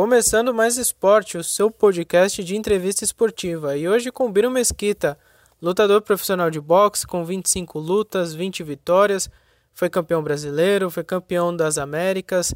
[0.00, 3.76] Começando mais esporte, o seu podcast de entrevista esportiva.
[3.76, 5.18] E hoje com Biro Mesquita,
[5.60, 9.28] lutador profissional de boxe com 25 lutas, 20 vitórias,
[9.74, 12.54] foi campeão brasileiro, foi campeão das Américas,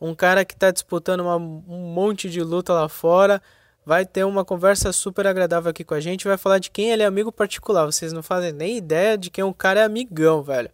[0.00, 3.42] um cara que está disputando uma, um monte de luta lá fora.
[3.84, 7.02] Vai ter uma conversa super agradável aqui com a gente, vai falar de quem ele
[7.02, 7.86] é amigo particular.
[7.86, 10.70] Vocês não fazem nem ideia de quem um cara é amigão, velho.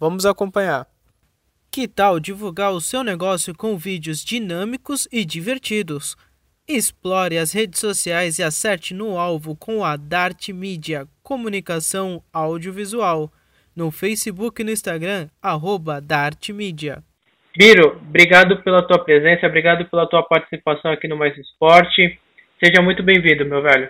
[0.00, 0.91] Vamos acompanhar.
[1.74, 6.18] Que tal divulgar o seu negócio com vídeos dinâmicos e divertidos?
[6.68, 13.32] Explore as redes sociais e acerte no alvo com a Dart Media Comunicação Audiovisual.
[13.74, 17.02] No Facebook e no Instagram, arroba Dart Media.
[17.56, 22.20] Biro, obrigado pela tua presença, obrigado pela tua participação aqui no Mais Esporte.
[22.62, 23.88] Seja muito bem-vindo, meu velho.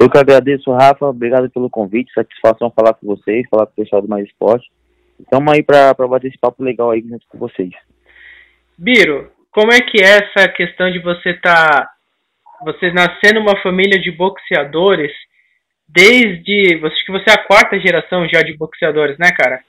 [0.00, 1.04] Eu que agradeço, Rafa.
[1.04, 2.14] Obrigado pelo convite.
[2.14, 4.70] Satisfação falar com vocês, falar com o pessoal do Mais Esporte.
[5.22, 7.70] Estamos aí para bater esse papo legal aí junto com vocês.
[8.76, 11.82] Biro, como é que é essa questão de você estar.
[11.82, 11.90] Tá,
[12.64, 15.12] você nascer numa família de boxeadores
[15.88, 16.80] desde.
[16.84, 19.60] Acho que você é a quarta geração já de boxeadores, né, cara?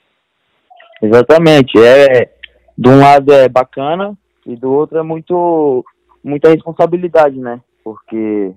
[1.01, 1.77] Exatamente.
[1.79, 2.29] É,
[2.77, 5.85] de um lado é bacana e do outro é muito
[6.23, 7.59] muita responsabilidade, né?
[7.83, 8.53] Porque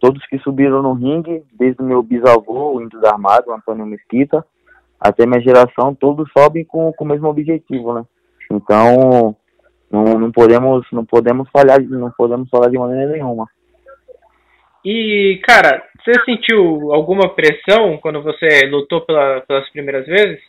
[0.00, 3.84] todos que subiram no ringue, desde o meu bisavô, o Índio da Armada, o Antônio
[3.84, 4.44] Mesquita,
[5.00, 8.04] até minha geração, todos sobem com, com o mesmo objetivo, né?
[8.50, 9.36] Então,
[9.90, 13.46] não, não podemos não podemos falhar, não podemos falar de maneira nenhuma.
[14.84, 20.40] E, cara, você sentiu alguma pressão quando você lutou pela, pelas primeiras vezes?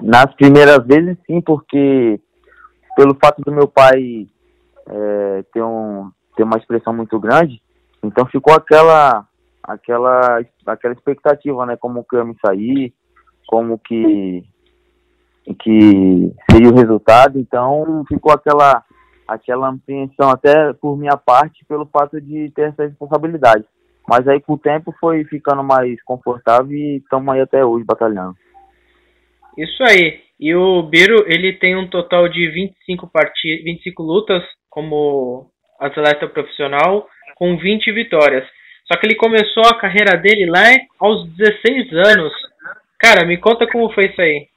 [0.00, 2.20] Nas primeiras vezes, sim, porque
[2.96, 4.26] pelo fato do meu pai
[4.88, 7.60] é, ter, um, ter uma expressão muito grande,
[8.02, 9.26] então ficou aquela
[9.62, 12.94] aquela aquela expectativa, né, como que eu ia me sair,
[13.48, 14.44] como que
[15.58, 18.84] que seria o resultado, então ficou aquela
[19.26, 23.64] aquela apreensão até por minha parte pelo fato de ter essa responsabilidade.
[24.06, 28.34] Mas aí com o tempo foi ficando mais confortável e estamos aí até hoje batalhando.
[29.56, 30.20] Isso aí.
[30.38, 37.06] E o Biro, ele tem um total de 25 partidas, 25 lutas como atleta profissional
[37.36, 38.46] com 20 vitórias.
[38.86, 40.64] Só que ele começou a carreira dele lá
[40.98, 42.32] aos 16 anos.
[42.98, 44.48] Cara, me conta como foi isso aí.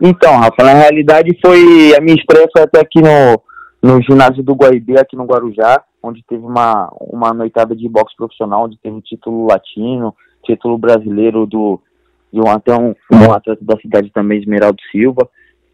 [0.00, 3.40] Então, Rafa, na realidade foi a minha estreia foi até aqui no,
[3.82, 8.64] no ginásio do Guaibê, aqui no Guarujá, onde teve uma, uma noitada de boxe profissional,
[8.64, 10.14] onde teve título latino,
[10.44, 11.80] título brasileiro do
[12.32, 15.28] de um, até um, um atleta da cidade também, Esmeraldo Silva.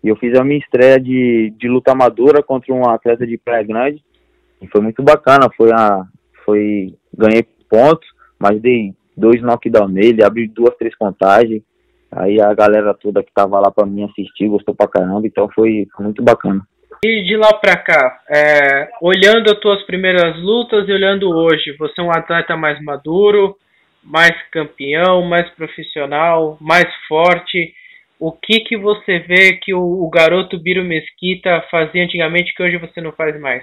[0.05, 3.65] E eu fiz a minha estreia de, de luta amadora contra um atleta de Praia
[3.65, 4.05] Grande.
[4.61, 6.05] E foi muito bacana, foi a
[6.45, 8.07] foi ganhei pontos,
[8.39, 11.63] mas dei dois knockdown nele, abri duas, três contagens.
[12.11, 15.87] Aí a galera toda que tava lá para mim assistir gostou pra caramba, então foi,
[16.01, 16.61] muito bacana.
[17.05, 22.01] E de lá pra cá, é, olhando as tuas primeiras lutas e olhando hoje, você
[22.01, 23.57] é um atleta mais maduro,
[24.03, 27.73] mais campeão, mais profissional, mais forte.
[28.19, 32.77] O que que você vê que o, o garoto Biro Mesquita fazia antigamente que hoje
[32.77, 33.63] você não faz mais?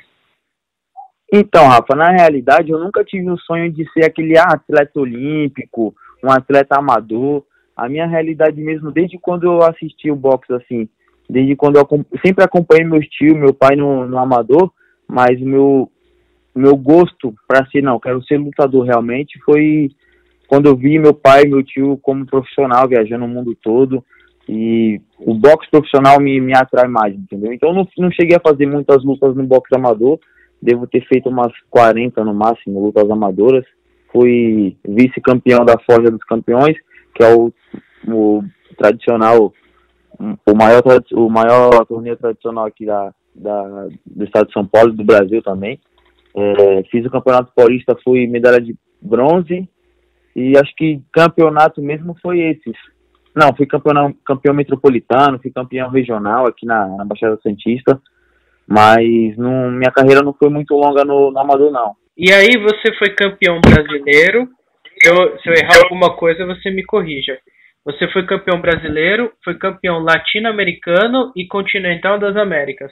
[1.32, 5.94] Então, Rafa, na realidade eu nunca tive o sonho de ser aquele atleta olímpico,
[6.24, 7.44] um atleta amador.
[7.76, 10.90] A minha realidade mesmo, desde quando eu assisti o boxe, assim,
[11.30, 14.72] desde quando eu sempre acompanhei meu tio, meu pai no, no amador,
[15.08, 15.92] mas meu
[16.56, 19.92] meu gosto para ser, não, quero ser lutador realmente, foi
[20.48, 24.04] quando eu vi meu pai meu tio como profissional viajando o mundo todo
[24.50, 27.54] e o boxe profissional me, me atrai mais, entendeu?
[27.54, 30.20] Então não, não cheguei a fazer muitas lutas no boxe amador,
[30.62, 33.66] devo ter feito umas 40 no máximo lutas amadoras.
[34.12, 36.76] Fui vice-campeão da Forja dos Campeões,
[37.14, 37.52] que é o,
[38.08, 38.44] o
[38.78, 39.54] tradicional,
[40.20, 40.82] o maior,
[41.14, 45.80] o maior torneio tradicional aqui da, da, do estado de São Paulo, do Brasil também.
[46.36, 49.68] É, fiz o Campeonato Paulista, fui medalha de bronze,
[50.36, 52.78] e acho que campeonato mesmo foi esses.
[53.36, 58.00] Não, fui campeão, campeão metropolitano, fui campeão regional aqui na, na Baixada Santista.
[58.68, 61.96] Mas não, minha carreira não foi muito longa no, no Amador, não.
[62.18, 64.50] E aí você foi campeão brasileiro.
[65.02, 67.38] Se eu, se eu errar alguma coisa, você me corrija.
[67.86, 72.92] Você foi campeão brasileiro, foi campeão latino-americano e continental das Américas.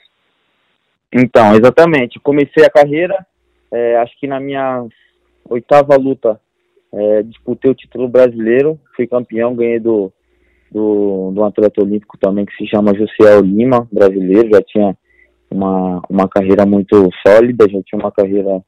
[1.12, 2.18] Então, exatamente.
[2.20, 3.14] Comecei a carreira,
[3.70, 4.86] é, acho que na minha
[5.48, 6.40] oitava luta,
[6.94, 10.10] é, disputei o título brasileiro, fui campeão, ganhei do,
[10.70, 14.96] do, do atleta olímpico também que se chama Josiel Lima, brasileiro, já tinha
[15.50, 18.60] uma, uma carreira muito sólida, já tinha uma carreira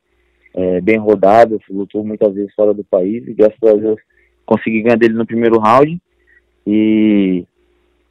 [0.55, 4.01] é, bem rodada, lutou muitas vezes fora do país e graças a Deus
[4.45, 6.01] consegui ganhar dele no primeiro round
[6.67, 7.45] e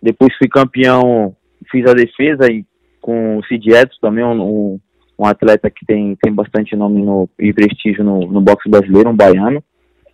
[0.02, 1.36] depois fui campeão,
[1.72, 2.66] fiz a defesa e
[3.02, 4.80] com o Cid Edson também, um,
[5.18, 9.16] um, atleta que tem, tem bastante nome no, e prestígio no, no boxe brasileiro, um
[9.16, 9.64] baiano.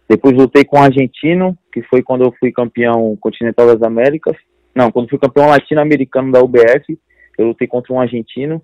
[0.07, 4.35] Depois lutei com um argentino, que foi quando eu fui campeão continental das Américas.
[4.75, 6.99] Não, quando fui campeão latino-americano da UBF,
[7.37, 8.61] eu lutei contra um argentino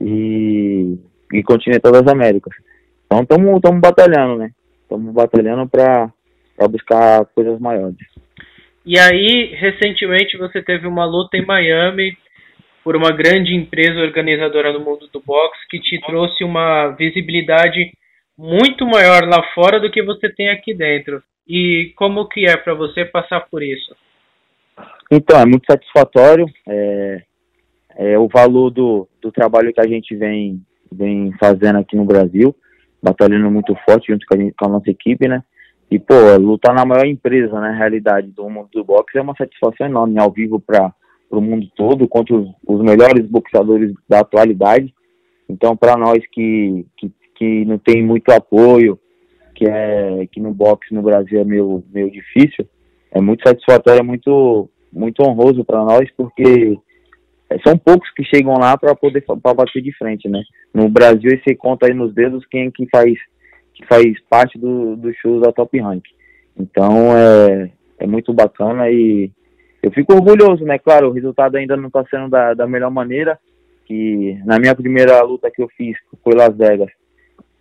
[0.00, 0.98] e,
[1.32, 2.54] e continental das Américas.
[3.06, 4.50] Então estamos batalhando, né?
[4.82, 6.10] Estamos batalhando para
[6.68, 7.96] buscar coisas maiores.
[8.84, 12.16] E aí, recentemente você teve uma luta em Miami
[12.82, 17.92] por uma grande empresa organizadora no mundo do boxe que te trouxe uma visibilidade
[18.36, 21.22] muito maior lá fora do que você tem aqui dentro.
[21.46, 23.94] E como que é para você passar por isso?
[25.10, 26.46] Então, é muito satisfatório.
[26.66, 27.22] É,
[27.98, 32.54] é, o valor do, do trabalho que a gente vem, vem fazendo aqui no Brasil,
[33.02, 35.42] batalhando muito forte junto com a, gente, com a nossa equipe, né?
[35.90, 39.34] E, pô, lutar na maior empresa, na né, realidade, do mundo do boxe é uma
[39.36, 40.92] satisfação enorme, ao vivo para
[41.30, 44.94] o mundo todo, contra os, os, melhores boxeadores da atualidade.
[45.48, 49.00] Então, para nós que, que, que não tem muito apoio,
[49.54, 52.68] que é que no boxe no Brasil é meio, meio difícil,
[53.10, 56.78] é muito satisfatório, é muito, muito honroso para nós, porque
[57.64, 60.42] são poucos que chegam lá para poder pra bater de frente, né?
[60.72, 63.14] No Brasil, você conta aí nos dedos quem é que faz
[63.74, 66.02] que faz parte do, do shows da Top Rank.
[66.58, 69.30] Então é, é muito bacana e
[69.82, 70.78] eu fico orgulhoso, né?
[70.78, 73.38] Claro, o resultado ainda não está sendo da, da melhor maneira.
[73.86, 76.90] Que na minha primeira luta que eu fiz, que foi Las Vegas,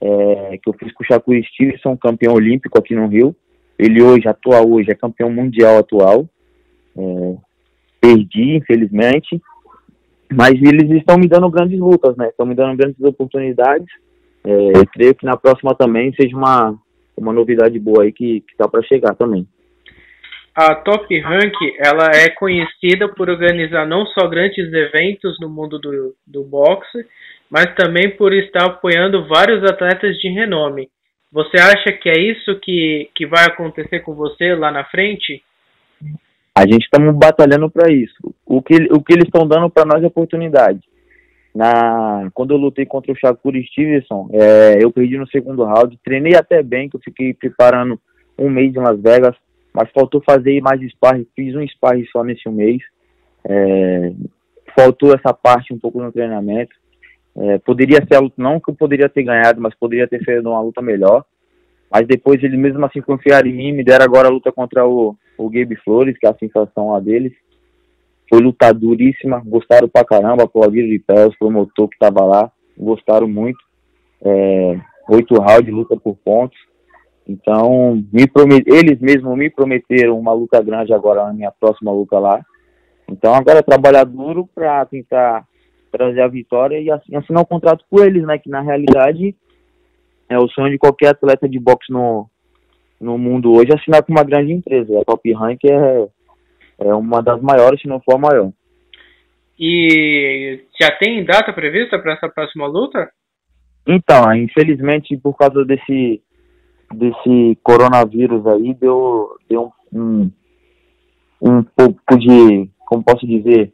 [0.02, 3.36] é, que eu fiz com o Shakur Stevenson, campeão olímpico aqui no Rio.
[3.80, 6.28] Ele hoje, atua hoje, é campeão mundial atual.
[6.98, 7.36] É,
[8.02, 9.42] perdi, infelizmente.
[10.34, 12.28] Mas eles estão me dando grandes lutas, né?
[12.28, 13.88] Estão me dando grandes oportunidades.
[14.46, 16.76] É, eu creio que na próxima também seja uma,
[17.16, 19.48] uma novidade boa aí que, que para chegar também.
[20.56, 26.16] A Top Rank ela é conhecida por organizar não só grandes eventos no mundo do,
[26.26, 27.06] do boxe,
[27.50, 30.90] mas também por estar apoiando vários atletas de renome.
[31.32, 35.44] Você acha que é isso que, que vai acontecer com você lá na frente?
[36.58, 38.34] A gente estamos batalhando para isso.
[38.44, 40.80] O que, o que eles estão dando para nós é oportunidade.
[41.54, 46.34] Na quando eu lutei contra o Shakur Stevenson, é, eu perdi no segundo round, treinei
[46.36, 48.02] até bem, que eu fiquei preparando
[48.40, 49.36] um mês em Las Vegas,
[49.72, 52.82] mas faltou fazer mais sparring, fiz um sparring só nesse mês,
[53.48, 54.14] é,
[54.76, 56.74] faltou essa parte um pouco no treinamento,
[57.38, 60.50] é, poderia ser a luta, não que eu poderia ter ganhado, mas poderia ter feito
[60.50, 61.24] uma luta melhor,
[61.92, 65.16] mas depois eles mesmo assim confiaram em mim, me deram agora a luta contra o,
[65.38, 67.34] o Gabe Flores, que é a sensação lá deles,
[68.30, 73.28] foi luta duríssima, gostaram pra caramba, aplaudiram de pé, os promotor que tava lá, gostaram
[73.28, 73.60] muito.
[74.22, 74.80] É,
[75.10, 76.58] oito rounds, luta por pontos.
[77.28, 78.64] Então, me promet...
[78.68, 82.42] eles mesmos me prometeram uma luta grande agora na minha próxima luta lá.
[83.10, 85.46] Então, agora é trabalhar duro para tentar
[85.92, 88.38] trazer a vitória e assinar um contrato com eles, né?
[88.38, 89.36] Que na realidade
[90.30, 92.30] é o sonho de qualquer atleta de boxe no,
[93.00, 95.00] no mundo hoje assinar com uma grande empresa.
[95.00, 96.08] A Top Rank é,
[96.80, 98.52] é uma das maiores, se não for a maior.
[99.60, 103.10] E já tem data prevista para essa próxima luta?
[103.88, 106.22] Então, infelizmente, por causa desse,
[106.94, 110.30] desse coronavírus aí, deu, deu um,
[111.42, 113.72] um pouco de, como posso dizer,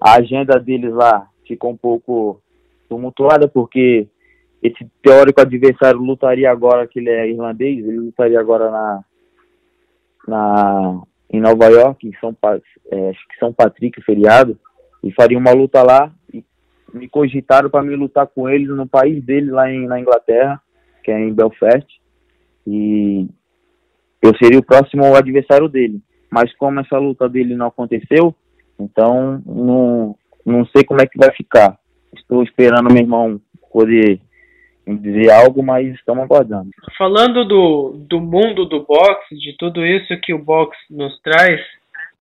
[0.00, 2.40] a agenda deles lá ficou um pouco
[2.88, 4.08] tumultuada, porque
[4.66, 9.04] esse teórico adversário lutaria agora, que ele é irlandês, ele lutaria agora na,
[10.26, 12.36] na em Nova York, em São,
[12.90, 14.58] é, acho que São Patrick, feriado,
[15.02, 16.12] e faria uma luta lá.
[16.32, 16.44] E
[16.92, 20.60] me cogitaram para me lutar com eles no país deles, lá em, na Inglaterra,
[21.02, 21.86] que é em Belfast.
[22.66, 23.28] E
[24.22, 26.00] eu seria o próximo adversário dele.
[26.30, 28.34] Mas como essa luta dele não aconteceu,
[28.78, 31.78] então não, não sei como é que vai ficar.
[32.14, 33.40] Estou esperando meu irmão
[33.72, 34.20] poder
[34.86, 36.70] dizer algo, mas estamos aguardando.
[36.96, 41.60] Falando do, do mundo do boxe, de tudo isso que o boxe nos traz,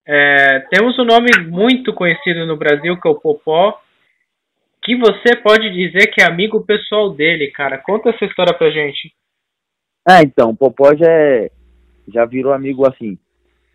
[0.08, 3.80] é, temos um nome muito conhecido no Brasil, que é o Popó,
[4.84, 7.78] que você pode dizer que é amigo pessoal dele, cara.
[7.78, 9.12] Conta essa história pra gente.
[10.08, 11.52] É, então, o Popó já, é,
[12.08, 13.18] já virou amigo assim.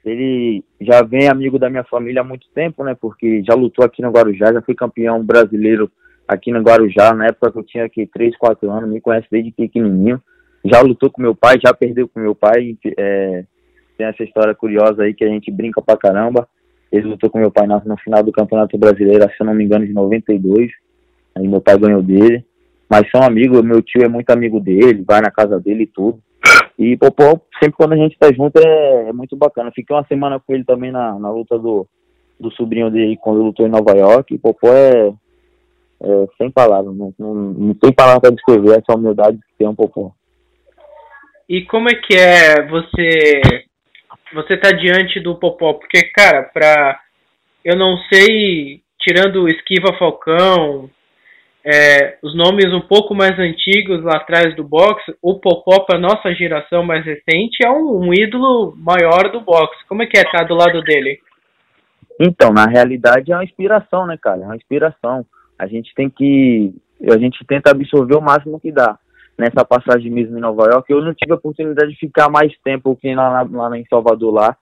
[0.04, 2.96] Ele já vem amigo da minha família há muito tempo, né?
[2.98, 5.90] Porque já lutou aqui no Guarujá, já foi campeão brasileiro
[6.30, 9.50] aqui no Guarujá, na época que eu tinha aqui 3, 4 anos, me conhece desde
[9.50, 10.22] pequenininho.
[10.64, 12.76] Já lutou com meu pai, já perdeu com meu pai.
[12.96, 13.44] É,
[13.98, 16.46] tem essa história curiosa aí que a gente brinca pra caramba.
[16.92, 19.84] Ele lutou com meu pai no, final do Campeonato Brasileiro, se eu não me engano,
[19.84, 20.70] de 92.
[21.34, 22.44] Aí meu pai ganhou dele.
[22.88, 26.20] Mas são amigos, meu tio é muito amigo dele, vai na casa dele e tudo.
[26.78, 29.72] E Popó, sempre quando a gente tá junto é, é muito bacana.
[29.74, 31.86] Fiquei uma semana com ele também na, na luta do,
[32.38, 34.34] do sobrinho dele quando lutou em Nova York.
[34.34, 35.12] E Popó é,
[36.02, 39.74] é, sem palavras, não, não, não tem palavra para descrever essa humildade que tem um
[39.74, 40.12] Popó.
[41.48, 43.40] E como é que é você
[44.32, 45.74] você tá diante do Popó?
[45.74, 47.00] Porque, cara, pra.
[47.64, 50.88] Eu não sei, tirando Esquiva Falcão,
[51.62, 56.32] é, os nomes um pouco mais antigos lá atrás do boxe, o Popó, para nossa
[56.34, 59.84] geração mais recente, é um, um, ídolo maior do boxe.
[59.86, 61.18] Como é que é estar do lado dele?
[62.18, 64.42] Então, na realidade é uma inspiração, né, cara?
[64.42, 65.26] É uma inspiração.
[65.60, 66.74] A gente tem que.
[67.02, 68.98] A gente tenta absorver o máximo que dá.
[69.38, 72.96] Nessa passagem mesmo em Nova York, eu não tive a oportunidade de ficar mais tempo
[72.96, 74.56] que lá, lá em Salvador lá.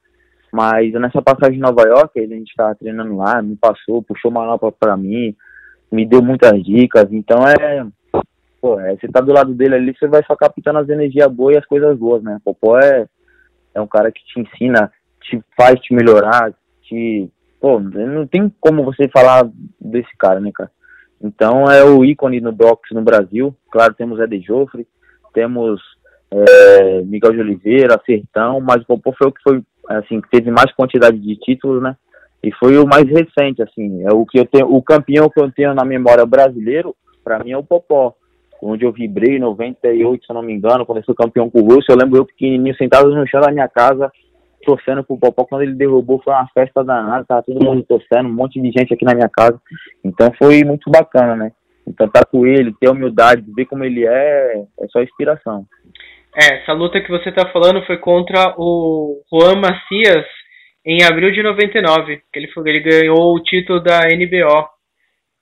[0.53, 4.45] Mas nessa passagem em Nova York, a gente estava treinando lá, me passou, puxou uma
[4.45, 5.37] nota para mim,
[5.91, 7.87] me deu muitas dicas, então é.
[8.61, 11.55] Pô, é, você tá do lado dele ali, você vai só captando as energias boas
[11.55, 12.41] e as coisas boas, né?
[12.45, 13.07] Popó é,
[13.73, 14.91] é um cara que te ensina,
[15.21, 16.53] te faz te melhorar,
[16.83, 17.31] te.
[17.61, 19.49] Pô, não tem como você falar
[19.81, 20.71] desse cara, né, cara?
[21.23, 23.55] Então é o ícone no boxe no Brasil.
[23.71, 24.87] Claro, temos Ed Joffre,
[25.35, 25.81] temos
[26.31, 30.73] é, Miguel de Oliveira, Sertão, mas o Popó foi o que foi, assim, teve mais
[30.75, 31.97] quantidade de títulos, né?
[32.43, 35.51] E foi o mais recente, assim, é o que eu tenho, o campeão que eu
[35.51, 36.95] tenho na memória brasileiro,
[37.25, 38.15] para mim é o Popó,
[38.63, 41.65] onde eu vibrei em 98, se eu não me engano, quando eu campeão com o
[41.65, 44.11] Russo, eu lembro eu pequenininho sentado no chão da minha casa,
[44.65, 48.35] torcendo pro Popó, quando ele derrubou foi uma festa danada, tava todo mundo torcendo, um
[48.35, 49.61] monte de gente aqui na minha casa,
[50.05, 51.53] então foi muito bacana, né?
[51.87, 55.65] Então tá com ele, ter humildade, ver como ele é, é só inspiração.
[56.37, 60.27] É, essa luta que você tá falando foi contra o Juan Macias,
[60.85, 64.69] em abril de 99, que ele, foi, ele ganhou o título da NBO.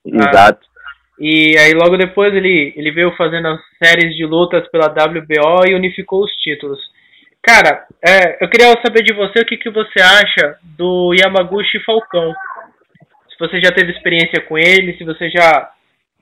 [0.06, 0.60] Exato.
[0.64, 0.76] Ah,
[1.18, 5.74] e aí logo depois ele, ele veio fazendo as séries de lutas pela WBO e
[5.74, 6.78] unificou os títulos.
[7.46, 12.34] Cara, é, eu queria saber de você o que, que você acha do Yamaguchi Falcão.
[13.30, 15.70] Se você já teve experiência com ele, se você já,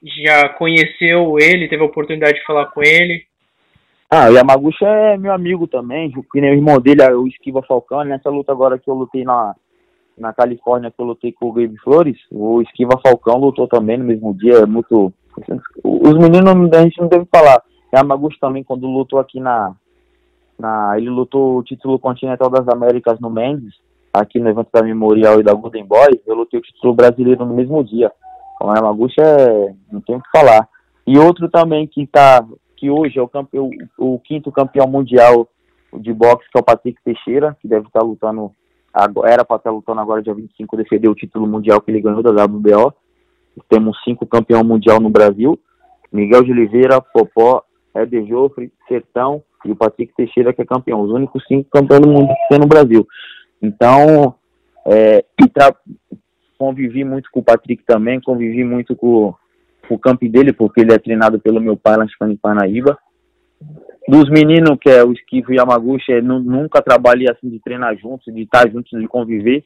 [0.02, 3.24] já conheceu ele, teve a oportunidade de falar com ele.
[4.10, 7.62] Ah, o Yamaguchi é meu amigo também, que nem o irmão dele, é o Esquiva
[7.62, 9.54] Falcão, nessa luta agora que eu lutei na,
[10.18, 14.04] na Califórnia, que eu lutei com o Gabe Flores, o Esquiva Falcão lutou também no
[14.04, 15.10] mesmo dia, é muito...
[15.82, 17.62] Os meninos, a gente não deve falar,
[17.94, 19.74] Yamaguchi também, quando lutou aqui na,
[20.58, 20.96] na...
[20.96, 23.74] Ele lutou o título continental das Américas no Mendes,
[24.12, 27.54] aqui no evento da Memorial e da Golden Boy, eu lutei o título brasileiro no
[27.54, 28.12] mesmo dia.
[28.54, 29.74] Então, o Yamaguchi é...
[29.90, 30.68] não tem o que falar.
[31.06, 32.44] E outro também que tá
[32.76, 35.48] que hoje é o, campeão, o quinto campeão mundial
[35.94, 38.50] de boxe, que é o Patrick Teixeira, que deve estar lutando,
[38.92, 42.22] agora, era para estar lutando agora dia 25, defender o título mundial que ele ganhou
[42.22, 42.92] da WBO.
[43.68, 45.58] Temos cinco campeão mundial no Brasil,
[46.12, 47.62] Miguel de Oliveira, Popó,
[47.94, 51.00] Eder Joffre, Sertão e o Patrick Teixeira, que é campeão.
[51.02, 53.06] Os únicos cinco campeões do mundo que tem no Brasil.
[53.62, 54.34] Então,
[54.86, 55.24] é,
[56.58, 59.34] convivi muito com o Patrick também, convivi muito com
[59.90, 62.98] o camp dele, porque ele é treinado pelo meu pai lá em Parnaíba.
[64.06, 68.32] Dos meninos, que é o Esquivo e Yamaguchi, é, nunca trabalhei assim de treinar juntos,
[68.32, 69.64] de estar juntos, de conviver,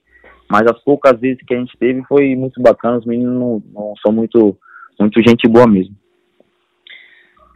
[0.48, 3.94] mas as poucas vezes que a gente teve foi muito bacana, os meninos não, não
[4.00, 4.56] são muito,
[4.98, 5.94] muito gente boa mesmo.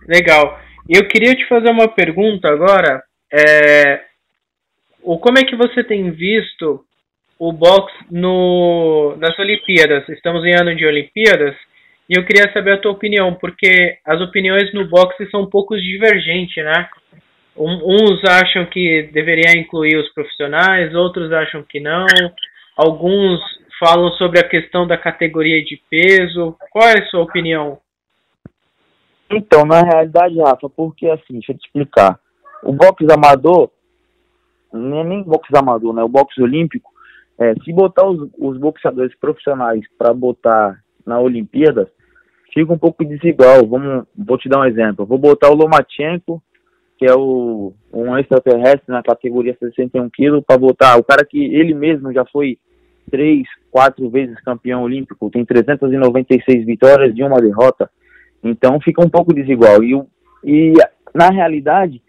[0.08, 0.58] Legal.
[0.89, 3.03] Eu queria te fazer uma pergunta agora.
[3.33, 4.03] É,
[5.03, 6.85] o, como é que você tem visto
[7.39, 10.09] o boxe no, nas Olimpíadas?
[10.09, 11.55] Estamos em ano de Olimpíadas.
[12.09, 15.77] E eu queria saber a tua opinião, porque as opiniões no boxe são um pouco
[15.77, 16.89] divergentes, né?
[17.57, 22.07] uns acham que deveria incluir os profissionais, outros acham que não.
[22.77, 23.41] Alguns
[23.79, 26.57] falam sobre a questão da categoria de peso.
[26.71, 27.79] Qual é a sua opinião?
[29.33, 32.19] Então, na realidade, Rafa, porque assim, deixa eu te explicar.
[32.62, 33.71] O boxe amador,
[34.73, 36.03] não é nem boxe amador, né?
[36.03, 36.91] O boxe olímpico,
[37.39, 41.91] é, se botar os, os boxeadores profissionais para botar na Olimpíada,
[42.53, 43.67] fica um pouco desigual.
[43.67, 45.07] Vamos, vou te dar um exemplo.
[45.07, 46.43] Vou botar o Lomachenko,
[46.99, 51.75] que é o, um extraterrestre na categoria 61 quilos, para botar o cara que ele
[51.75, 52.59] mesmo já foi
[53.11, 57.91] três, quatro vezes campeão olímpico, tem 396 vitórias de uma derrota.
[58.42, 59.82] Então fica um pouco desigual.
[59.82, 59.94] E,
[60.44, 60.72] e
[61.14, 62.02] na realidade,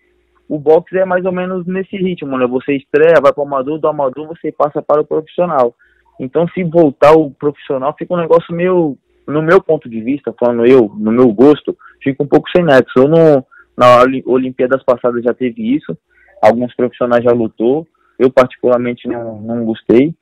[0.47, 2.47] o boxe é mais ou menos nesse ritmo, né?
[2.47, 5.75] Você estreia, vai para o amador, do amador você passa para o profissional.
[6.19, 10.65] Então, se voltar o profissional, fica um negócio meio no meu ponto de vista, falando
[10.65, 12.91] eu, no meu gosto, fica um pouco sem nexo.
[12.97, 13.45] Eu não,
[13.77, 15.97] na Olimpíadas passadas já teve isso,
[16.41, 17.87] alguns profissionais já lutou,
[18.19, 20.13] eu particularmente não, não gostei,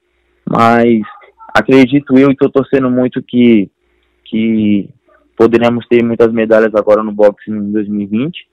[0.47, 1.01] mas
[1.53, 3.69] acredito eu e estou torcendo muito que,
[4.25, 4.89] que
[5.41, 8.48] poderemos ter muitas medalhas agora no boxe em 2020.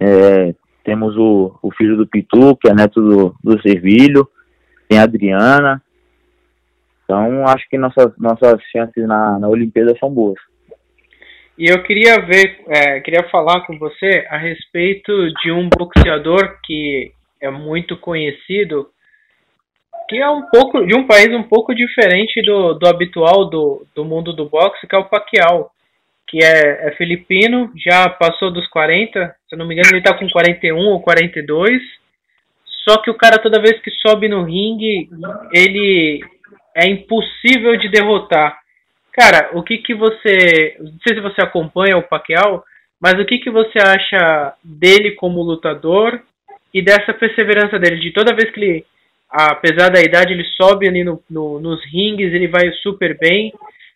[0.00, 4.26] É, temos o, o filho do Pitu, que é neto do, do Servilho,
[4.88, 5.82] tem a Adriana,
[7.12, 10.40] então, acho que nossas, nossas chances na, na Olimpíada são boas.
[11.58, 17.12] E eu queria ver, é, queria falar com você a respeito de um boxeador que
[17.38, 18.88] é muito conhecido,
[20.08, 24.06] que é um pouco de um país um pouco diferente do, do habitual do, do
[24.06, 25.70] mundo do boxe, que é o Pacquiao,
[26.32, 30.14] que é, é filipino, já passou dos 40, se eu não me engano ele está
[30.14, 31.70] com 41 ou 42,
[32.88, 35.10] só que o cara toda vez que sobe no ringue,
[35.52, 36.24] ele
[36.74, 38.58] é impossível de derrotar.
[39.12, 42.64] Cara, o que que você, não sei se você acompanha o Pacquiao,
[42.98, 46.18] mas o que que você acha dele como lutador
[46.72, 48.86] e dessa perseverança dele, de toda vez que ele,
[49.28, 53.52] apesar da idade, ele sobe ali no, no, nos rings, ele vai super bem.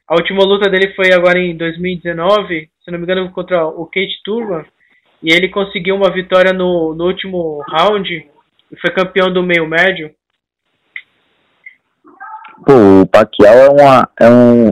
[0.09, 4.23] A última luta dele foi agora em 2019, se não me engano, contra o Kate
[4.25, 4.65] Turban,
[5.21, 8.09] e ele conseguiu uma vitória no, no último round
[8.71, 10.15] e foi campeão do meio médio.
[12.65, 14.69] Pô, o Pacquiao é, uma, é, um,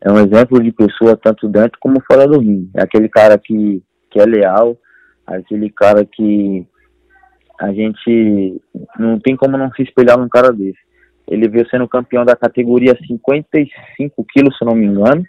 [0.00, 2.70] é um exemplo de pessoa tanto dentro como fora do ringue.
[2.76, 4.76] É aquele cara que, que é leal,
[5.26, 6.64] aquele cara que
[7.60, 8.62] a gente
[8.98, 10.78] não tem como não se espelhar num cara desse.
[11.28, 15.22] Ele veio sendo campeão da categoria 55 quilos, se não me engano,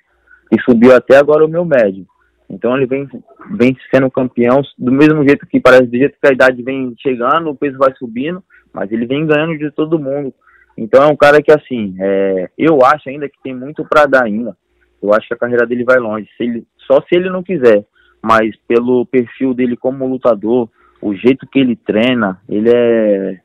[0.51, 2.05] e subiu até agora o meu médio.
[2.49, 3.07] Então ele vem,
[3.51, 7.49] vem sendo campeão do mesmo jeito que parece, do jeito que a idade vem chegando,
[7.49, 10.33] o peso vai subindo, mas ele vem ganhando de todo mundo.
[10.75, 14.23] Então é um cara que assim, é, eu acho ainda que tem muito para dar
[14.23, 14.57] ainda.
[15.01, 16.27] Eu acho que a carreira dele vai longe.
[16.35, 17.85] Se ele, só se ele não quiser,
[18.21, 20.69] mas pelo perfil dele como lutador,
[21.01, 23.39] o jeito que ele treina, ele é,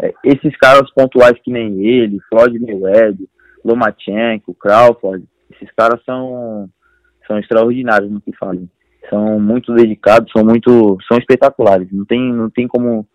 [0.00, 3.26] é esses caras pontuais que nem ele, Floyd Mayweather,
[3.64, 6.68] Lomachenko, Crawford, esses caras são
[7.26, 8.68] são extraordinários no que falam.
[9.10, 11.88] São muito dedicados, são muito são espetaculares.
[11.92, 13.06] Não tem não tem como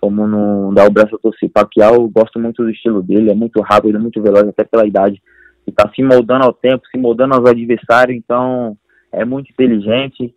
[0.00, 1.50] como não dar o braço a torcer.
[1.50, 5.20] Pacquiao, gosto muito do estilo dele, é muito rápido, é muito veloz, até pela idade.
[5.66, 8.76] E tá se moldando ao tempo, se moldando aos adversários, então
[9.12, 10.34] é muito inteligente.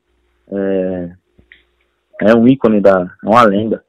[0.51, 1.11] É,
[2.21, 3.09] é um ícone da.
[3.23, 3.83] É uma lenda.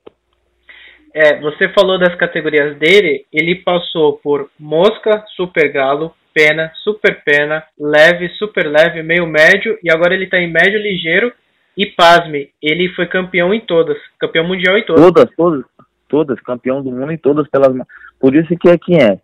[1.14, 7.62] É, você falou das categorias dele, ele passou por mosca, super galo, pena, super pena,
[7.78, 11.32] leve, super leve, meio médio e agora ele tá em médio ligeiro
[11.76, 15.04] e pasme, ele foi campeão em todas, campeão mundial em todas.
[15.04, 15.64] Todas, todas,
[16.08, 17.74] todas, campeão do mundo em todas pelas
[18.18, 19.18] Por isso que é quem é.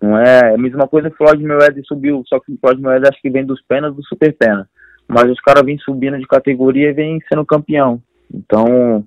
[0.00, 3.10] Não é a mesma coisa que o Floyd Mayweather subiu, só que o Floyd Mayweather
[3.10, 4.68] acho que vem dos penas do super pena.
[5.06, 8.02] Mas os caras vêm subindo de categoria e vêm sendo campeão.
[8.32, 9.06] Então,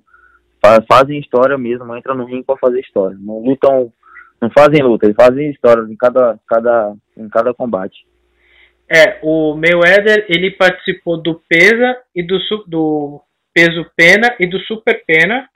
[0.88, 3.18] fazem história mesmo, entram no ringue para fazer história.
[3.20, 3.92] Não lutam,
[4.42, 8.06] não fazem luta, eles fazem história em cada, cada, em cada combate.
[8.90, 13.22] É, o Mayweather, ele participou do pesa e do, do
[13.54, 15.50] peso pena e do super pena.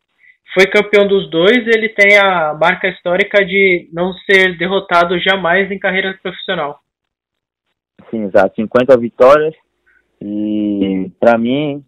[0.54, 5.78] Foi campeão dos dois, ele tem a marca histórica de não ser derrotado jamais em
[5.78, 6.80] carreira profissional.
[8.10, 9.54] Sim, exato, 50 vitórias.
[10.20, 11.84] E para mim,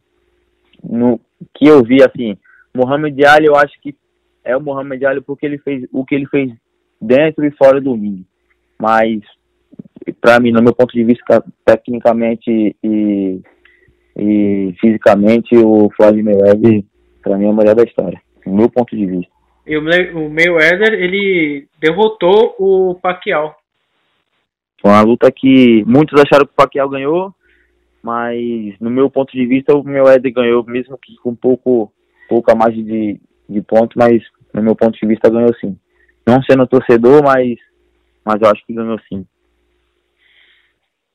[0.84, 1.20] no
[1.56, 2.38] que eu vi assim,
[2.76, 3.96] Mohamed Ali, eu acho que
[4.44, 6.52] é o Mohamed Ali porque ele fez o que ele fez
[7.00, 8.26] dentro e fora do ringue.
[8.80, 9.22] Mas
[10.20, 13.40] para mim, no meu ponto de vista, tecnicamente e,
[14.18, 16.84] e fisicamente, o Floyd Mayweather
[17.22, 19.32] para mim é o melhor da história, no meu ponto de vista.
[19.66, 23.56] E o Mayweather ele derrotou o Pacquiao.
[24.82, 27.34] Foi uma luta que muitos acharam que o Pacquiao ganhou,
[28.02, 31.94] mas no meu ponto de vista o meu Ed ganhou, mesmo que com pouco,
[32.32, 35.78] pouca margem de, de ponto, mas no meu ponto de vista ganhou sim.
[36.26, 37.60] Não sendo torcedor, mas,
[38.26, 39.28] mas eu acho que ganhou sim.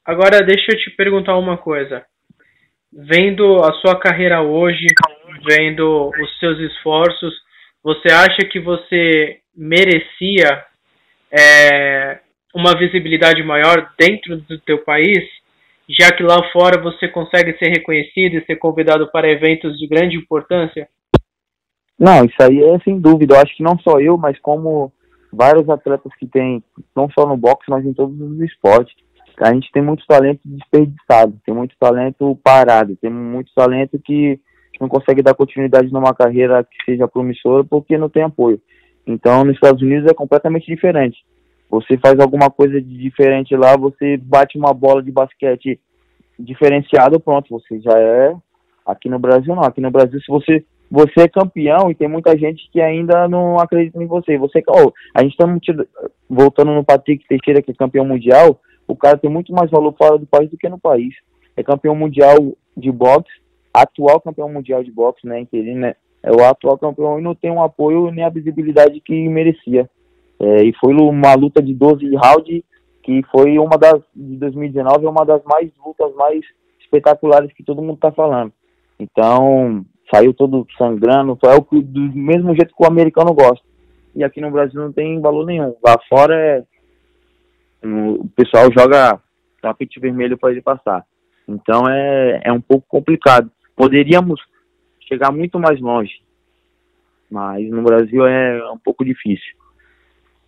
[0.05, 2.05] Agora deixa eu te perguntar uma coisa.
[2.93, 4.85] Vendo a sua carreira hoje,
[5.49, 7.35] vendo os seus esforços,
[7.83, 10.67] você acha que você merecia
[11.33, 12.21] é,
[12.55, 15.25] uma visibilidade maior dentro do teu país?
[15.89, 20.17] já que lá fora você consegue ser reconhecido e ser convidado para eventos de grande
[20.17, 20.89] importância?
[21.99, 23.35] Não, isso aí é sem dúvida.
[23.35, 24.93] Eu acho que não só eu, mas como
[25.33, 26.63] vários atletas que tem,
[26.95, 28.95] não só no boxe, mas em todos os esportes.
[29.39, 34.41] A gente tem muito talento desperdiçado, tem muito talento parado, tem muito talento que
[34.81, 38.61] não consegue dar continuidade numa carreira que seja promissora porque não tem apoio.
[39.07, 41.19] Então, nos Estados Unidos é completamente diferente.
[41.69, 45.79] Você faz alguma coisa de diferente lá, você bate uma bola de basquete
[46.39, 48.35] diferenciado, pronto, você já é.
[48.87, 49.65] Aqui no Brasil não.
[49.65, 53.59] Aqui no Brasil, se você você é campeão e tem muita gente que ainda não
[53.59, 54.39] acredita em você.
[54.39, 55.47] Você, oh, a gente está
[56.29, 58.61] voltando no Patrick Teixeira que é campeão mundial.
[58.87, 61.15] O cara tem muito mais valor fora do país do que no país.
[61.57, 62.37] É campeão mundial
[62.77, 63.31] de boxe,
[63.75, 65.47] atual campeão mundial de boxe, né?
[65.53, 69.29] Ele né, é o atual campeão e não tem um apoio nem a visibilidade que
[69.29, 69.89] merecia.
[70.39, 72.63] É, e foi uma luta de 12 rounds,
[73.03, 76.45] que foi uma das, de 2019, uma das mais lutas mais
[76.81, 78.53] espetaculares que todo mundo está falando.
[78.99, 83.65] Então, saiu todo sangrando, é o do mesmo jeito que o americano gosta.
[84.15, 85.75] E aqui no Brasil não tem valor nenhum.
[85.85, 86.65] Lá fora é
[87.85, 89.21] o pessoal joga
[89.61, 91.05] tapete vermelho para ele passar.
[91.49, 93.51] Então é, é um pouco complicado.
[93.77, 94.41] Poderíamos
[95.09, 96.15] chegar muito mais longe,
[97.31, 99.55] mas no Brasil é um pouco difícil.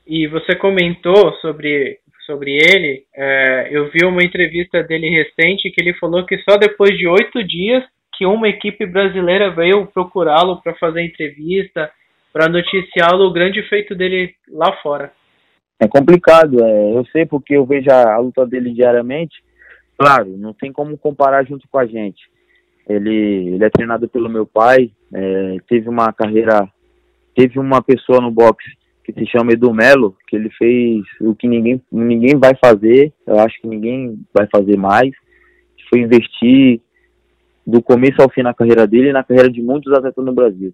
[0.07, 5.94] E você comentou sobre, sobre ele, é, eu vi uma entrevista dele recente que ele
[5.94, 7.85] falou que só depois de oito dias
[8.18, 11.88] que uma equipe brasileira veio procurá-lo para fazer entrevista,
[12.33, 15.12] para noticiá-lo o grande feito dele lá fora.
[15.78, 19.40] É complicado, é, eu sei porque eu vejo a, a luta dele diariamente.
[19.96, 22.20] Claro, não tem como comparar junto com a gente.
[22.88, 26.68] Ele, ele é treinado pelo meu pai, é, teve uma carreira,
[27.37, 31.46] teve uma pessoa no boxe que se chama Edu Melo, que ele fez o que
[31.46, 35.11] ninguém, ninguém vai fazer, eu acho que ninguém vai fazer mais,
[35.88, 36.81] foi investir
[37.68, 40.72] do começo ao fim na carreira dele e na carreira de muitos atletas no Brasil.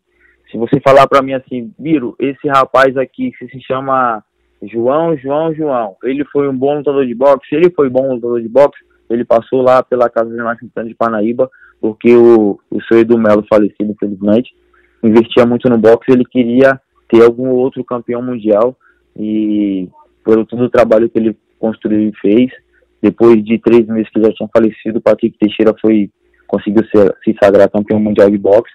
[0.49, 4.23] Se você falar para mim assim, Biro, esse rapaz aqui que se chama
[4.63, 8.49] João, João, João, ele foi um bom lutador de boxe, ele foi bom lutador de
[8.49, 8.79] boxe,
[9.11, 13.45] ele passou lá pela Casa de Nascimento de Panaíba, porque o, o seu Edu Melo,
[13.51, 14.55] falecido infelizmente,
[15.03, 18.77] investia muito no boxe, ele queria ter algum outro campeão mundial
[19.19, 19.89] e
[20.25, 22.53] pelo todo o trabalho que ele construiu e fez,
[23.03, 26.09] depois de três meses que já tinha falecido, o Patrick Teixeira foi
[26.55, 28.73] conseguiu ser, se sagrar campeão mundial de boxe,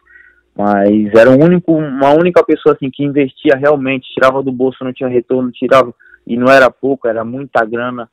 [0.56, 4.92] mas era um único, uma única pessoa assim que investia realmente, tirava do bolso, não
[4.92, 5.94] tinha retorno, tirava
[6.28, 8.10] e não era pouco, era muita grana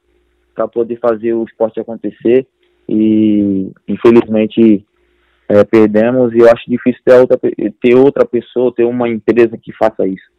[0.55, 2.47] para poder fazer o esporte acontecer
[2.89, 4.87] e infelizmente
[5.49, 7.39] é, perdemos e eu acho difícil ter outra,
[7.83, 10.31] ter outra pessoa, ter uma empresa que faça isso.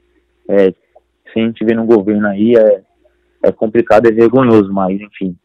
[0.49, 2.81] É, se a gente vê no governo aí é,
[3.43, 5.35] é complicado, é vergonhoso, mas enfim,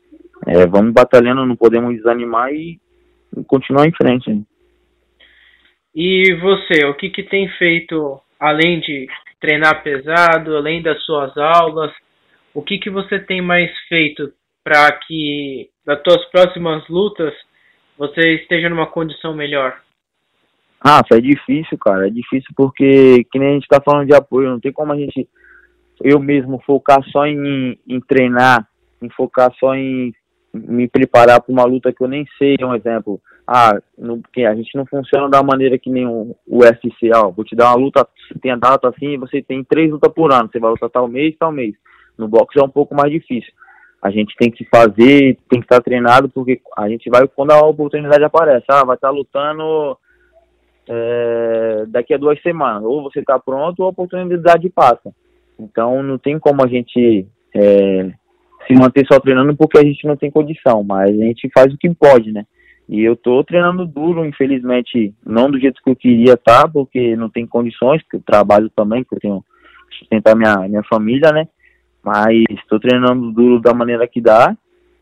[0.46, 2.80] é, vamos batalhando, não podemos desanimar e
[3.46, 4.42] continuar em frente.
[5.94, 9.06] E você, o que, que tem feito além de
[9.40, 11.92] treinar pesado, além das suas aulas?
[12.54, 14.32] O que, que você tem mais feito
[14.64, 17.34] para que nas suas próximas lutas
[17.98, 19.80] você esteja numa condição melhor?
[20.80, 22.08] Ah, é difícil, cara.
[22.08, 24.96] É difícil porque, que nem a gente tá falando de apoio, não tem como a
[24.96, 25.28] gente,
[26.02, 28.66] eu mesmo, focar só em, em treinar,
[29.00, 30.12] em focar só em
[30.52, 33.20] me preparar para uma luta que eu nem sei, um exemplo.
[33.46, 37.44] Ah, no, porque a gente não funciona da maneira que nem o, UFC, ó, vou
[37.44, 38.06] te dar uma luta,
[38.40, 41.34] tem a data assim, você tem três lutas por ano, você vai lutar tal mês,
[41.38, 41.74] tal mês.
[42.16, 43.52] No boxe é um pouco mais difícil.
[44.00, 47.60] A gente tem que fazer, tem que estar treinado, porque a gente vai quando a
[47.64, 48.66] oportunidade aparece.
[48.68, 49.96] Ah, vai estar lutando
[50.88, 52.82] é, daqui a duas semanas.
[52.82, 55.14] Ou você está pronto ou a oportunidade passa.
[55.58, 58.12] Então não tem como a gente é,
[58.66, 61.78] se manter só treinando porque a gente não tem condição, mas a gente faz o
[61.78, 62.44] que pode, né?
[62.88, 67.30] E eu tô treinando duro, infelizmente, não do jeito que eu queria tá, porque não
[67.30, 69.44] tem condições, porque eu trabalho também, porque eu tenho
[69.88, 71.48] que sustentar minha, minha família, né?
[72.04, 74.56] Mas estou treinando duro da maneira que dá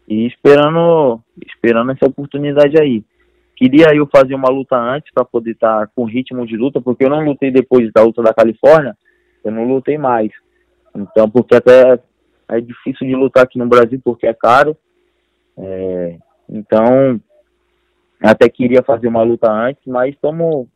[0.08, 3.02] e esperando, esperando essa oportunidade aí.
[3.56, 7.04] Queria eu fazer uma luta antes para poder estar tá com ritmo de luta, porque
[7.04, 8.96] eu não lutei depois da luta da Califórnia,
[9.44, 10.30] eu não lutei mais.
[10.94, 11.98] Então, porque até
[12.50, 14.76] é difícil de lutar aqui no Brasil porque é caro.
[15.58, 17.20] É, então,
[18.22, 20.68] até queria fazer uma luta antes, mas estamos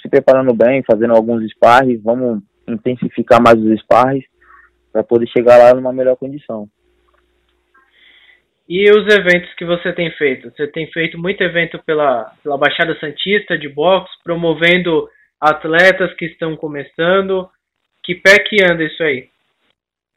[0.00, 4.24] se preparando bem, fazendo alguns sparres, vamos intensificar mais os sparres
[4.92, 6.68] para poder chegar lá numa melhor condição.
[8.68, 10.50] E os eventos que você tem feito?
[10.50, 15.08] Você tem feito muito evento pela, pela Baixada Santista de boxe, promovendo
[15.40, 17.48] atletas que estão começando.
[18.04, 19.28] Que pé que anda isso aí?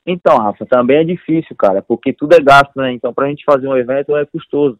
[0.05, 2.91] Então, Rafa, também é difícil, cara, porque tudo é gasto, né?
[2.91, 4.79] Então, para a gente fazer um evento é custoso.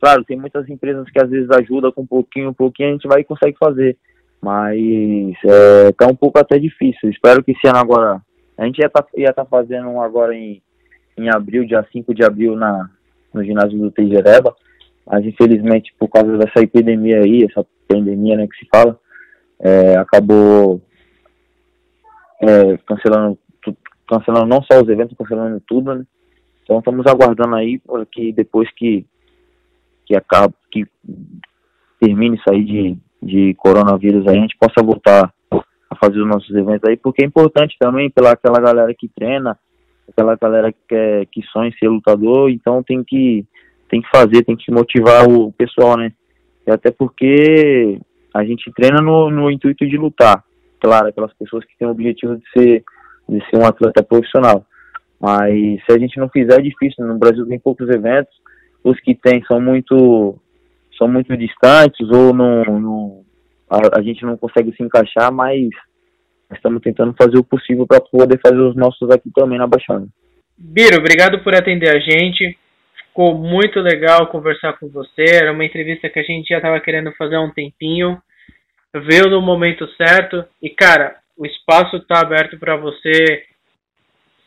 [0.00, 3.08] Claro, tem muitas empresas que às vezes ajudam com um pouquinho, um pouquinho, a gente
[3.08, 3.96] vai e consegue fazer.
[4.40, 7.10] Mas é, tá um pouco até difícil.
[7.10, 8.20] Espero que esse ano agora.
[8.58, 10.62] A gente ia tá, ia tá fazendo um agora em,
[11.16, 12.90] em abril, dia 5 de abril, na,
[13.32, 14.54] no ginásio do Tejereba.
[15.06, 18.98] Mas infelizmente, por causa dessa epidemia aí, essa pandemia né, que se fala,
[19.60, 20.80] é, acabou
[22.40, 23.38] é, cancelando
[24.12, 26.04] cancelando não só os eventos, cancelando tudo, né?
[26.62, 29.06] Então estamos aguardando aí que depois que
[30.04, 30.86] que acabe, que
[32.00, 35.32] termine isso aí de, de coronavírus aí, a gente possa voltar
[35.88, 39.56] a fazer os nossos eventos aí, porque é importante também pela aquela galera que treina,
[40.08, 43.46] aquela galera que, quer, que sonha em ser lutador, então tem que
[43.88, 46.12] tem que fazer, tem que motivar o pessoal, né?
[46.66, 48.00] E até porque
[48.34, 50.42] a gente treina no, no intuito de lutar.
[50.80, 52.84] Claro, aquelas pessoas que têm o objetivo de ser
[53.28, 54.64] de ser um atleta profissional.
[55.20, 57.06] Mas se a gente não fizer é difícil.
[57.06, 58.34] No Brasil tem poucos eventos,
[58.82, 60.36] os que tem são muito
[60.98, 63.24] são muito distantes ou não, não
[63.70, 65.68] a, a, gente não consegue se encaixar, mas
[66.52, 70.06] estamos tentando fazer o possível para poder fazer os nossos aqui também na Baixada.
[70.58, 72.58] Biro, obrigado por atender a gente.
[73.08, 75.24] Ficou muito legal conversar com você.
[75.24, 78.18] Era uma entrevista que a gente já estava querendo fazer há um tempinho.
[78.94, 80.44] Veio no momento certo.
[80.62, 83.44] E, cara, o espaço está aberto para você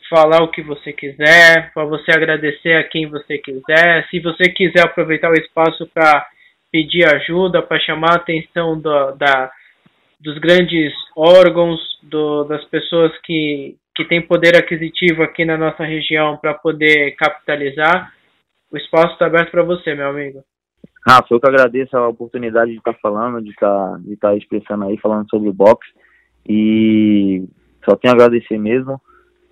[0.09, 4.07] falar o que você quiser, para você agradecer a quem você quiser.
[4.09, 6.25] Se você quiser aproveitar o espaço para
[6.71, 9.51] pedir ajuda, para chamar a atenção do, da,
[10.19, 16.37] dos grandes órgãos, do, das pessoas que, que têm poder aquisitivo aqui na nossa região
[16.37, 18.13] para poder capitalizar,
[18.71, 20.43] o espaço está aberto para você, meu amigo.
[21.07, 24.35] Rafa, eu que agradeço a oportunidade de estar tá falando, de estar tá, de tá
[24.35, 25.87] expressando aí, falando sobre o boxe.
[26.47, 27.43] E
[27.83, 29.01] só tenho a agradecer mesmo.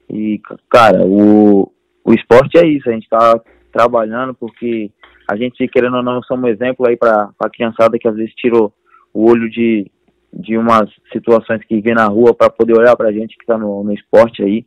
[0.09, 1.71] E, cara, o,
[2.03, 3.39] o esporte é isso, a gente está
[3.71, 4.91] trabalhando porque
[5.29, 8.33] a gente, querendo ou não, somos um exemplo aí para a criançada que às vezes
[8.35, 8.73] tirou
[9.13, 9.89] o olho de,
[10.31, 13.57] de umas situações que vê na rua para poder olhar para a gente que está
[13.57, 14.65] no, no esporte aí,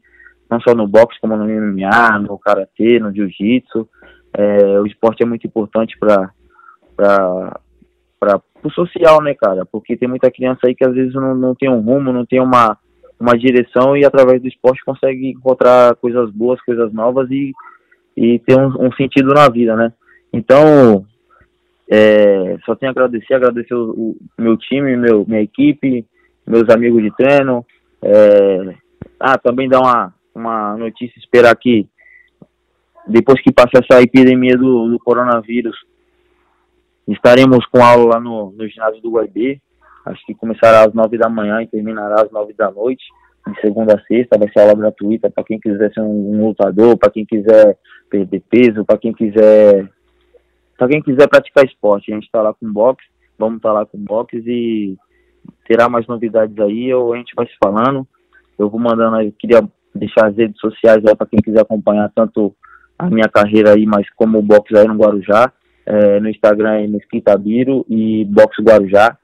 [0.50, 3.88] não só no boxe, como no MMA, no karatê, no jiu-jitsu.
[4.32, 6.30] É, o esporte é muito importante para
[8.18, 9.64] para o social, né, cara?
[9.64, 12.40] Porque tem muita criança aí que às vezes não, não tem um rumo, não tem
[12.40, 12.77] uma,
[13.19, 17.53] uma direção e através do esporte consegue encontrar coisas boas, coisas novas e,
[18.16, 19.92] e ter um, um sentido na vida, né?
[20.33, 21.07] Então,
[21.90, 26.05] é, só tenho a agradecer, agradecer o, o, meu time, meu, minha equipe,
[26.47, 27.64] meus amigos de treino.
[28.03, 28.75] É,
[29.21, 31.88] ah, também dar uma, uma notícia, esperar que
[33.07, 35.77] depois que passe essa epidemia do, do coronavírus,
[37.09, 39.61] estaremos com aula lá no, no ginásio do Guaibê,
[40.07, 43.05] Acho que começará às nove da manhã e terminará às nove da noite,
[43.45, 44.38] de segunda a sexta.
[44.38, 47.77] Vai ser aula gratuita para quem quiser ser um, um lutador, para quem quiser
[48.09, 49.90] perder peso, para quem quiser
[50.79, 52.12] para quem quiser praticar esporte.
[52.12, 53.05] A gente está lá com boxe,
[53.37, 54.97] vamos estar tá lá com boxe e
[55.66, 58.07] terá mais novidades aí, ou a gente vai se falando.
[58.57, 62.55] Eu vou mandando aí, queria deixar as redes sociais aí para quem quiser acompanhar tanto
[62.97, 65.53] a minha carreira aí, mas como o boxe aí no Guarujá.
[65.87, 69.16] É, no Instagram é Mesquita Biro e Boxe Guarujá.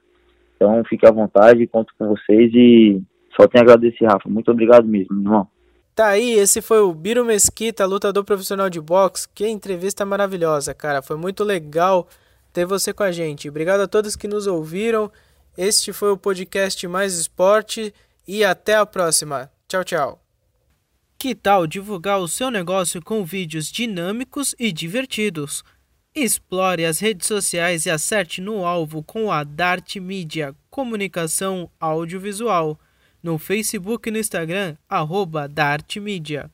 [0.55, 3.01] Então fique à vontade, conto com vocês e
[3.35, 4.29] só tenho a agradecer, Rafa.
[4.29, 5.47] Muito obrigado mesmo, irmão.
[5.95, 9.27] Tá aí, esse foi o Biro Mesquita, lutador profissional de boxe.
[9.29, 11.01] Que entrevista maravilhosa, cara.
[11.01, 12.07] Foi muito legal
[12.51, 13.49] ter você com a gente.
[13.49, 15.11] Obrigado a todos que nos ouviram.
[15.55, 17.93] Este foi o podcast Mais Esporte
[18.27, 19.51] e até a próxima.
[19.67, 20.19] Tchau, tchau.
[21.17, 25.63] Que tal divulgar o seu negócio com vídeos dinâmicos e divertidos?
[26.15, 32.79] Explore as redes sociais e acerte no alvo com a Dart Media Comunicação Audiovisual.
[33.23, 36.51] No Facebook e no Instagram, arroba Dart Media.